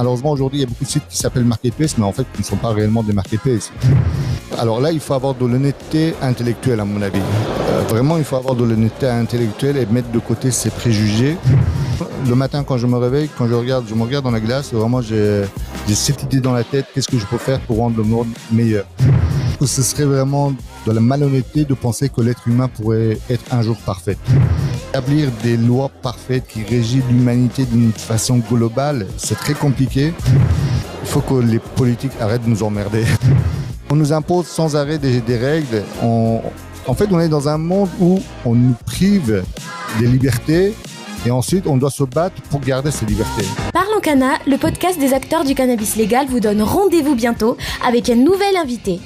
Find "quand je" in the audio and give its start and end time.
12.64-12.86, 13.36-13.52